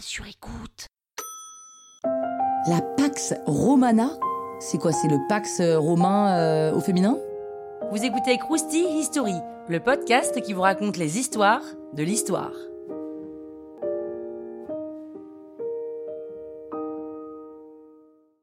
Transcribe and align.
sur 0.00 0.26
écoute. 0.26 0.86
La 2.68 2.80
Pax 2.96 3.34
Romana 3.46 4.10
C'est 4.58 4.78
quoi 4.78 4.92
C'est 4.92 5.08
le 5.08 5.18
Pax 5.28 5.60
romain 5.60 6.38
euh, 6.38 6.74
au 6.74 6.80
féminin? 6.80 7.18
Vous 7.90 8.02
écoutez 8.02 8.38
Krusty 8.38 8.84
History, 8.98 9.34
le 9.68 9.80
podcast 9.80 10.40
qui 10.40 10.52
vous 10.52 10.62
raconte 10.62 10.96
les 10.96 11.18
histoires 11.18 11.62
de 11.92 12.02
l'histoire. 12.02 12.52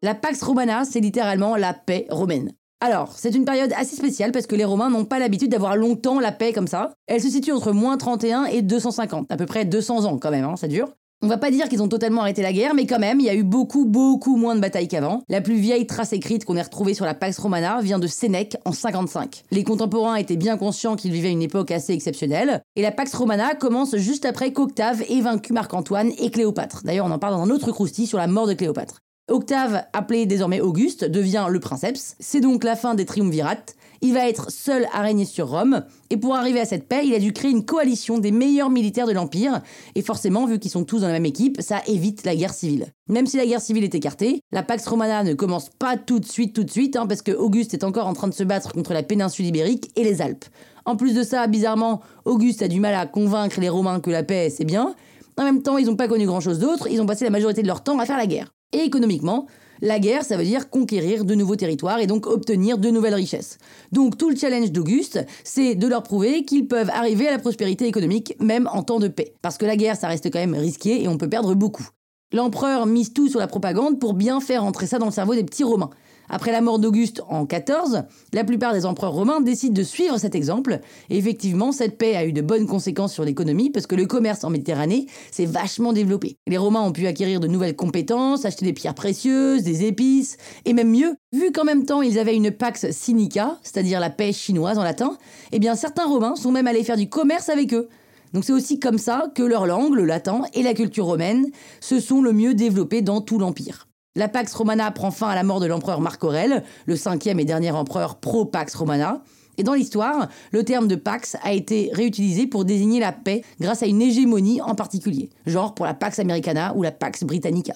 La 0.03 0.15
Pax 0.15 0.41
Romana, 0.43 0.85
c'est 0.85 0.99
littéralement 0.99 1.55
la 1.55 1.73
paix 1.73 2.07
romaine. 2.09 2.51
Alors, 2.79 3.13
c'est 3.15 3.35
une 3.35 3.45
période 3.45 3.73
assez 3.77 3.95
spéciale 3.95 4.31
parce 4.31 4.47
que 4.47 4.55
les 4.55 4.65
Romains 4.65 4.89
n'ont 4.89 5.05
pas 5.05 5.19
l'habitude 5.19 5.51
d'avoir 5.51 5.75
longtemps 5.75 6.19
la 6.19 6.31
paix 6.31 6.51
comme 6.51 6.65
ça. 6.65 6.93
Elle 7.05 7.21
se 7.21 7.29
situe 7.29 7.51
entre 7.51 7.73
moins 7.73 7.97
31 7.97 8.45
et 8.45 8.63
250, 8.63 9.31
à 9.31 9.37
peu 9.37 9.45
près 9.45 9.65
200 9.65 10.05
ans 10.05 10.17
quand 10.17 10.31
même, 10.31 10.45
hein, 10.45 10.55
ça 10.55 10.67
dure. 10.67 10.95
On 11.23 11.27
va 11.27 11.37
pas 11.37 11.51
dire 11.51 11.69
qu'ils 11.69 11.83
ont 11.83 11.87
totalement 11.87 12.21
arrêté 12.21 12.41
la 12.41 12.51
guerre, 12.51 12.73
mais 12.73 12.87
quand 12.87 12.97
même, 12.97 13.19
il 13.19 13.27
y 13.27 13.29
a 13.29 13.35
eu 13.35 13.43
beaucoup, 13.43 13.85
beaucoup 13.85 14.37
moins 14.37 14.55
de 14.55 14.59
batailles 14.59 14.87
qu'avant. 14.87 15.21
La 15.29 15.39
plus 15.39 15.53
vieille 15.53 15.85
trace 15.85 16.13
écrite 16.13 16.45
qu'on 16.45 16.57
ait 16.57 16.61
retrouvée 16.63 16.95
sur 16.95 17.05
la 17.05 17.13
Pax 17.13 17.37
Romana 17.37 17.79
vient 17.79 17.99
de 17.99 18.07
Sénèque 18.07 18.57
en 18.65 18.71
55. 18.71 19.43
Les 19.51 19.63
contemporains 19.63 20.15
étaient 20.15 20.35
bien 20.35 20.57
conscients 20.57 20.95
qu'ils 20.95 21.11
vivaient 21.11 21.31
une 21.31 21.43
époque 21.43 21.69
assez 21.69 21.93
exceptionnelle, 21.93 22.63
et 22.75 22.81
la 22.81 22.91
Pax 22.91 23.13
Romana 23.13 23.53
commence 23.53 23.95
juste 23.97 24.25
après 24.25 24.51
qu'Octave 24.51 25.03
ait 25.09 25.21
vaincu 25.21 25.53
Marc-Antoine 25.53 26.11
et 26.17 26.31
Cléopâtre. 26.31 26.81
D'ailleurs, 26.85 27.05
on 27.05 27.11
en 27.11 27.19
parle 27.19 27.35
dans 27.35 27.43
un 27.43 27.51
autre 27.51 27.71
croustille 27.71 28.07
sur 28.07 28.17
la 28.17 28.25
mort 28.25 28.47
de 28.47 28.53
Cléopâtre. 28.53 29.00
Octave, 29.31 29.83
appelé 29.93 30.25
désormais 30.25 30.59
Auguste, 30.59 31.05
devient 31.05 31.47
le 31.49 31.59
princeps. 31.59 32.15
C'est 32.19 32.41
donc 32.41 32.63
la 32.65 32.75
fin 32.75 32.95
des 32.95 33.05
triumvirates. 33.05 33.75
Il 34.01 34.13
va 34.13 34.27
être 34.27 34.51
seul 34.51 34.87
à 34.91 35.01
régner 35.01 35.25
sur 35.25 35.49
Rome. 35.49 35.83
Et 36.09 36.17
pour 36.17 36.35
arriver 36.35 36.59
à 36.59 36.65
cette 36.65 36.87
paix, 36.87 37.03
il 37.05 37.13
a 37.13 37.19
dû 37.19 37.31
créer 37.31 37.51
une 37.51 37.63
coalition 37.63 38.17
des 38.17 38.31
meilleurs 38.31 38.69
militaires 38.69 39.07
de 39.07 39.13
l'Empire. 39.13 39.61
Et 39.95 40.01
forcément, 40.01 40.47
vu 40.47 40.59
qu'ils 40.59 40.71
sont 40.71 40.83
tous 40.83 41.01
dans 41.01 41.07
la 41.07 41.13
même 41.13 41.25
équipe, 41.25 41.61
ça 41.61 41.81
évite 41.87 42.25
la 42.25 42.35
guerre 42.35 42.53
civile. 42.53 42.87
Même 43.07 43.25
si 43.25 43.37
la 43.37 43.45
guerre 43.45 43.61
civile 43.61 43.83
est 43.83 43.95
écartée, 43.95 44.41
la 44.51 44.63
Pax 44.63 44.85
Romana 44.87 45.23
ne 45.23 45.33
commence 45.33 45.69
pas 45.69 45.95
tout 45.97 46.19
de 46.19 46.25
suite, 46.25 46.53
tout 46.53 46.63
de 46.63 46.71
suite, 46.71 46.97
hein, 46.97 47.07
parce 47.07 47.21
que 47.21 47.31
Auguste 47.31 47.73
est 47.73 47.85
encore 47.85 48.07
en 48.07 48.13
train 48.13 48.27
de 48.27 48.33
se 48.33 48.43
battre 48.43 48.73
contre 48.73 48.93
la 48.93 49.03
péninsule 49.03 49.45
ibérique 49.45 49.91
et 49.95 50.03
les 50.03 50.21
Alpes. 50.21 50.45
En 50.83 50.97
plus 50.97 51.13
de 51.13 51.23
ça, 51.23 51.47
bizarrement, 51.47 52.01
Auguste 52.25 52.63
a 52.63 52.67
du 52.67 52.79
mal 52.79 52.95
à 52.95 53.05
convaincre 53.05 53.61
les 53.61 53.69
Romains 53.69 54.01
que 54.01 54.09
la 54.09 54.23
paix, 54.23 54.49
c'est 54.49 54.65
bien. 54.65 54.95
En 55.37 55.43
même 55.43 55.61
temps, 55.61 55.77
ils 55.77 55.85
n'ont 55.85 55.95
pas 55.95 56.07
connu 56.07 56.25
grand-chose 56.25 56.59
d'autre, 56.59 56.87
ils 56.91 57.01
ont 57.01 57.05
passé 57.05 57.23
la 57.23 57.31
majorité 57.31 57.61
de 57.61 57.67
leur 57.67 57.83
temps 57.83 57.97
à 57.99 58.05
faire 58.05 58.17
la 58.17 58.27
guerre. 58.27 58.51
Et 58.73 58.79
économiquement, 58.79 59.47
la 59.81 59.99
guerre, 59.99 60.23
ça 60.23 60.37
veut 60.37 60.43
dire 60.43 60.69
conquérir 60.69 61.25
de 61.25 61.33
nouveaux 61.33 61.55
territoires 61.55 61.99
et 61.99 62.07
donc 62.07 62.27
obtenir 62.27 62.77
de 62.77 62.89
nouvelles 62.91 63.15
richesses. 63.15 63.57
Donc 63.91 64.17
tout 64.17 64.29
le 64.29 64.35
challenge 64.35 64.71
d'Auguste, 64.71 65.25
c'est 65.43 65.73
de 65.73 65.87
leur 65.87 66.03
prouver 66.03 66.45
qu'ils 66.45 66.67
peuvent 66.67 66.91
arriver 66.91 67.27
à 67.27 67.31
la 67.31 67.39
prospérité 67.39 67.87
économique 67.87 68.35
même 68.39 68.69
en 68.71 68.83
temps 68.83 68.99
de 68.99 69.07
paix. 69.07 69.33
Parce 69.41 69.57
que 69.57 69.65
la 69.65 69.75
guerre, 69.75 69.95
ça 69.95 70.07
reste 70.07 70.31
quand 70.31 70.39
même 70.39 70.53
risqué 70.53 71.01
et 71.01 71.07
on 71.07 71.17
peut 71.17 71.29
perdre 71.29 71.55
beaucoup. 71.55 71.87
L'empereur 72.31 72.85
mise 72.85 73.11
tout 73.11 73.27
sur 73.27 73.39
la 73.39 73.47
propagande 73.47 73.99
pour 73.99 74.13
bien 74.13 74.39
faire 74.39 74.63
entrer 74.63 74.85
ça 74.85 74.99
dans 74.99 75.07
le 75.07 75.11
cerveau 75.11 75.33
des 75.33 75.43
petits 75.43 75.63
Romains. 75.63 75.89
Après 76.33 76.53
la 76.53 76.61
mort 76.61 76.79
d'Auguste 76.79 77.21
en 77.27 77.45
14, 77.45 78.03
la 78.31 78.43
plupart 78.45 78.73
des 78.73 78.85
empereurs 78.85 79.11
romains 79.11 79.41
décident 79.41 79.73
de 79.73 79.83
suivre 79.83 80.17
cet 80.17 80.33
exemple. 80.33 80.79
Et 81.09 81.17
effectivement, 81.17 81.73
cette 81.73 81.97
paix 81.97 82.15
a 82.15 82.25
eu 82.25 82.31
de 82.31 82.41
bonnes 82.41 82.67
conséquences 82.67 83.13
sur 83.13 83.25
l'économie 83.25 83.69
parce 83.69 83.85
que 83.85 83.95
le 83.95 84.05
commerce 84.05 84.45
en 84.45 84.49
Méditerranée 84.49 85.07
s'est 85.29 85.45
vachement 85.45 85.91
développé. 85.91 86.37
Les 86.47 86.57
Romains 86.57 86.81
ont 86.81 86.93
pu 86.93 87.05
acquérir 87.05 87.41
de 87.41 87.47
nouvelles 87.47 87.75
compétences, 87.75 88.45
acheter 88.45 88.65
des 88.65 88.71
pierres 88.71 88.95
précieuses, 88.95 89.63
des 89.63 89.83
épices, 89.83 90.37
et 90.63 90.71
même 90.71 90.89
mieux, 90.89 91.15
vu 91.33 91.51
qu'en 91.51 91.65
même 91.65 91.85
temps 91.85 92.01
ils 92.01 92.17
avaient 92.17 92.35
une 92.35 92.51
pax 92.51 92.89
sinica, 92.91 93.59
c'est-à-dire 93.61 93.99
la 93.99 94.09
paix 94.09 94.31
chinoise 94.31 94.77
en 94.77 94.83
latin, 94.83 95.17
eh 95.51 95.59
bien 95.59 95.75
certains 95.75 96.05
Romains 96.05 96.37
sont 96.37 96.51
même 96.51 96.67
allés 96.67 96.85
faire 96.85 96.97
du 96.97 97.09
commerce 97.09 97.49
avec 97.49 97.73
eux. 97.73 97.89
Donc 98.33 98.45
c'est 98.45 98.53
aussi 98.53 98.79
comme 98.79 98.97
ça 98.97 99.29
que 99.35 99.43
leur 99.43 99.65
langue, 99.65 99.95
le 99.95 100.05
latin 100.05 100.43
et 100.53 100.63
la 100.63 100.73
culture 100.73 101.05
romaine 101.05 101.47
se 101.81 101.99
sont 101.99 102.21
le 102.21 102.31
mieux 102.31 102.53
développées 102.53 103.01
dans 103.01 103.19
tout 103.19 103.37
l'Empire. 103.37 103.90
La 104.17 104.27
Pax 104.27 104.53
Romana 104.53 104.91
prend 104.91 105.09
fin 105.09 105.29
à 105.29 105.35
la 105.35 105.43
mort 105.43 105.61
de 105.61 105.67
l'empereur 105.67 106.01
Marc 106.01 106.21
Aurèle, 106.25 106.65
le 106.85 106.97
cinquième 106.97 107.39
et 107.39 107.45
dernier 107.45 107.71
empereur 107.71 108.19
pro-Pax 108.19 108.75
Romana. 108.75 109.21
Et 109.57 109.63
dans 109.63 109.73
l'histoire, 109.73 110.27
le 110.51 110.65
terme 110.65 110.89
de 110.89 110.95
Pax 110.95 111.37
a 111.43 111.53
été 111.53 111.91
réutilisé 111.93 112.45
pour 112.45 112.65
désigner 112.65 112.99
la 112.99 113.13
paix 113.13 113.41
grâce 113.61 113.83
à 113.83 113.85
une 113.85 114.01
hégémonie 114.01 114.59
en 114.59 114.75
particulier, 114.75 115.29
genre 115.45 115.73
pour 115.73 115.85
la 115.85 115.93
Pax 115.93 116.19
Americana 116.19 116.73
ou 116.75 116.83
la 116.83 116.91
Pax 116.91 117.23
Britannica. 117.23 117.75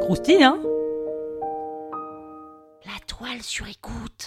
Croustille, 0.00 0.42
hein? 0.42 0.58
La 2.84 2.98
toile 3.06 3.40
sur 3.40 3.68
écoute. 3.68 4.26